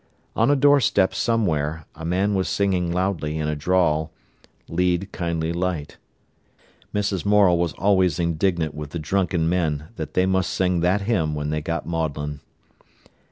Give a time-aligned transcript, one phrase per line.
[0.35, 4.11] On a doorstep somewhere a man was singing loudly, in a drawl:
[4.67, 5.97] "Lead, kindly Light."
[6.91, 7.23] Mrs.
[7.23, 11.51] Morel was always indignant with the drunken men that they must sing that hymn when
[11.51, 12.39] they got maudlin.